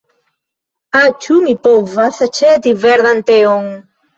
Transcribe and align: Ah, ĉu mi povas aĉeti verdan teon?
Ah, 0.99 1.03
ĉu 1.25 1.37
mi 1.43 1.53
povas 1.69 2.19
aĉeti 2.29 2.77
verdan 2.87 3.25
teon? 3.31 3.73